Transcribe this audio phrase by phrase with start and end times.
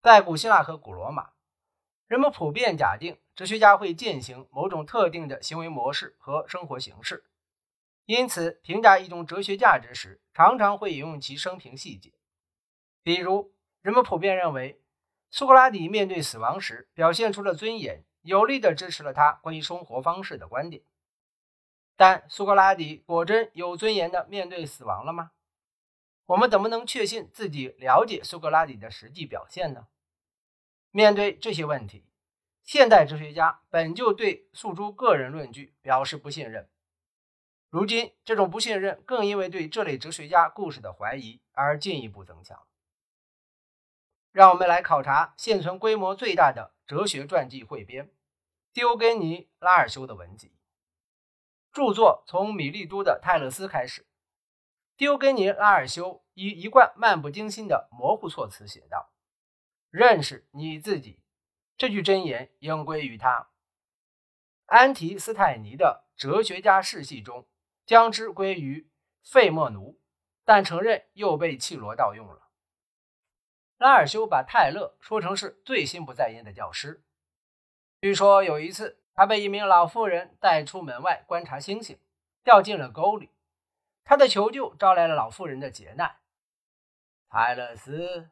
[0.00, 1.30] 在古希腊和古罗马，
[2.06, 7.24] 人们普遍假定哲学家会践行某种特定的行为模式和生活形式，
[8.06, 12.12] 因此评价一种哲学价值时，常常会引用其生平细节。
[13.02, 14.80] 比如，人们普遍认为
[15.30, 20.84] 苏格拉底面对死亡时表现出了尊严，有力地支持了他关于生活方式的观点。
[21.96, 25.32] 但苏格拉底果真有尊严地面对死亡了吗？
[26.28, 29.86] 我们怎么能确信自己了解苏格拉底的实际表现呢？
[30.90, 32.04] 面对这些问题，
[32.62, 36.68] 现代哲学家本就对诉诸个人论据表示不信任。
[37.70, 42.66] 如今，这种不信任更因为对这类哲学家故事的怀疑而进一步增强。
[44.30, 48.10] 让我们来考察现存规模最大的哲学传记汇编——
[48.74, 50.52] 丢根尼·拉尔修的文集。
[51.72, 54.04] 著作从米利都的泰勒斯开始。
[54.98, 59.10] 丢根尼·拉尔修以一贯漫不经心的模糊措辞写道
[59.88, 61.20] ：“认识你自己，
[61.78, 63.48] 这句箴言应归于他。”
[64.66, 67.48] 安提斯泰尼的《哲学家世系》中
[67.86, 68.90] 将之归于
[69.22, 69.98] 费莫奴，
[70.44, 72.50] 但承认又被契罗盗用了。
[73.78, 77.02] 拉尔修把泰勒说成是最心不在焉的教师。
[78.02, 79.02] 据说有一次。
[79.18, 81.98] 他被一名老妇人带出门外观察星星，
[82.44, 83.30] 掉进了沟里。
[84.08, 86.16] 他的求救招来了老妇人的劫难。
[87.28, 88.30] 泰勒斯，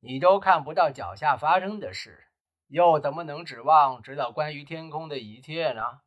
[0.00, 2.26] 你都看不到脚下发生的事，
[2.66, 6.00] 又怎么能指望知道关于天空的一切呢？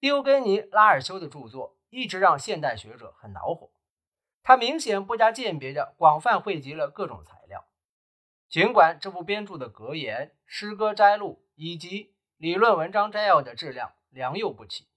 [0.00, 3.70] 丢根尼·拉尔修的著作一直让现代学者很恼火。
[4.42, 7.64] 他明显不加鉴别地广泛汇集了各种材料。
[8.48, 14.88] 尽管这部编著的格言、诗歌摘录以及理论文章摘要的质量良莠不齐，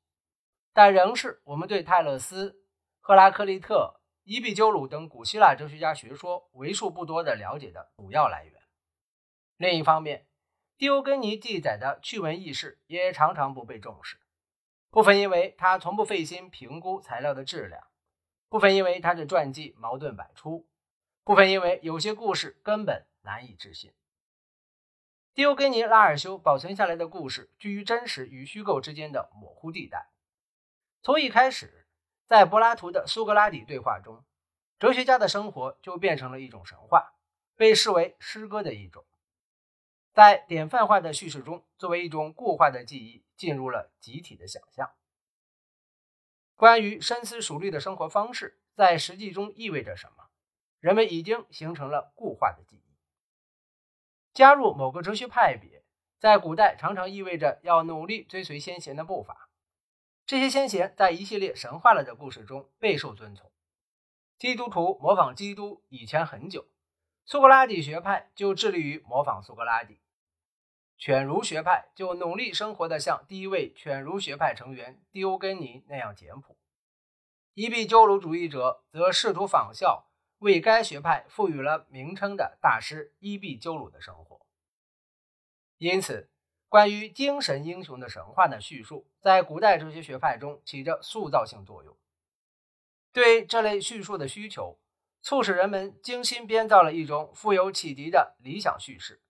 [0.73, 2.59] 但仍是我们对泰勒斯、
[3.07, 8.61] 赫拉克利特、伊壁鸠鲁等古希腊哲学家学说为数不多的了解的主要来源。
[9.55, 10.27] 另一方面，
[10.77, 14.19] 狄欧根尼记载的趣闻轶事也常常不被重视，
[14.89, 17.87] 部分因为他从不费心评估材料的质量，
[18.49, 20.67] 部分因为他的传记矛盾百出，
[21.23, 23.93] 部分因为有些故事根本难以置信。
[25.33, 30.09] 狄欧根尼·拉尔修保存下来的故事居于真实与虚构之间的模糊地带。
[31.01, 31.86] 从一开始，
[32.27, 34.23] 在柏拉图的苏格拉底对话中，
[34.79, 37.13] 哲学家的生活就变成了一种神话，
[37.55, 39.05] 被视为诗歌的一种，
[40.13, 44.91] 在典范化的叙事中，作为一种固化的记忆，进入了集体的想象。
[46.57, 50.29] 关于深思熟虑的生活方式在实际中意味着什么，
[50.79, 52.97] 人们已经形成了固化的记忆。
[54.33, 55.83] 加入某个哲学派别，
[56.19, 59.46] 在古代常常意味着要努力追随先贤的步伐。
[60.27, 63.49] 这些先贤在一系列神话了的故事中备受尊崇。
[64.37, 66.67] 基督徒模仿基督以前很久，
[67.25, 70.01] 苏格拉底学派就致力于模仿苏格拉底，
[70.97, 76.57] 犬儒学派就努力生活的像第一位犬儒学派成员狄欧根尼那样简朴。
[77.53, 80.03] 伊壁鸠鲁主义者则试图仿效。
[80.39, 84.45] 为该学派赋予了名称的大师伊壁鸠鲁的生活，
[85.79, 86.29] 因此，
[86.69, 91.95] 关于精神英雄的神话的叙述，在古代哲学学派中起着塑造性作用。
[93.13, 94.77] 对这类叙述的需求，
[95.21, 99.21] 促使人们精心编造了一种富有启迪的理想叙事。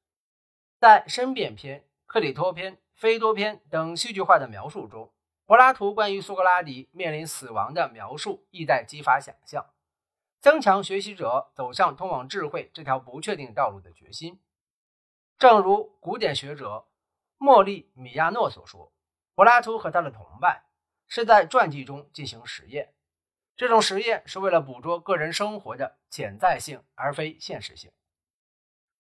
[0.80, 5.14] 在《申辩篇》《克里托篇》《菲多篇》等戏剧化的描述中，
[5.46, 9.66] 柏拉图关于苏格拉底面临死亡的描述，意在激发想象。
[10.40, 14.40] 增强学习者走向通往智慧这条不确定道路的决心。
[15.38, 16.86] 正如古典学者
[17.38, 18.92] 莫利米亚诺所说，
[19.36, 20.64] 柏拉图和他的同伴
[21.08, 22.94] 是在传记中进行实验，
[23.56, 27.92] 这种实验是为了捕捉个人生活的潜在性，而非现实性。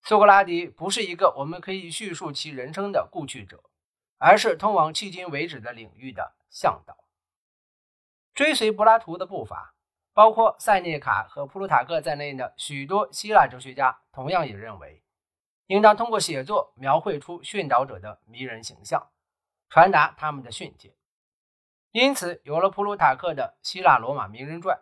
[0.04, 3.64] 苏格拉底不是一个我们可以叙述其人生的故去者，
[4.18, 7.06] 而是通往迄今为止的领域的向导。
[8.34, 9.74] 追随柏拉图的步伐。
[10.14, 15.04] 包括塞涅卡和普鲁塔克在内的许多希腊哲学家，同样也认为，
[15.68, 19.10] 应当通过写作描绘出训导者的迷人形象，
[19.70, 20.96] 传达他们的训诫。
[21.92, 24.78] 因此，有了普鲁塔克的《希腊罗马名人传》，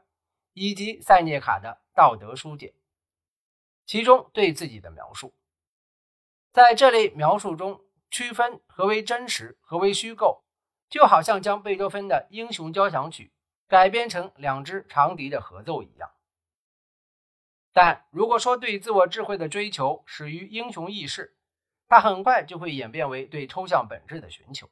[0.54, 2.70] 以及塞涅卡的《道德书简》，
[3.86, 5.34] 其中对自己的描述。
[6.52, 10.44] 在这类描述中，区分何为真实，何为虚构，
[10.90, 13.26] 就好像将贝多芬的《英雄交响曲》。
[13.68, 16.12] 改编成两支长笛的合奏一样，
[17.76, 21.36] 但如果说对自我智慧的追求始于英雄意识，
[21.90, 24.70] 它很快就会演变为对抽象本质的寻求。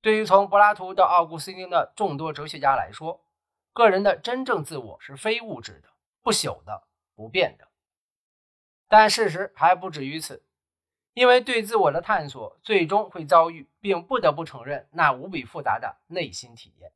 [0.00, 3.24] 对于从柏拉图到奥古斯丁的众多哲学家来说，
[3.72, 5.88] 个人的真正自我是非物质的、
[6.20, 6.82] 不朽的、
[7.14, 7.68] 不变的。
[8.88, 10.44] 但事实还不止于此，
[11.12, 16.92] 因为对自我的探索最终会遭遇，并不得不承认那无比复杂的内心体验。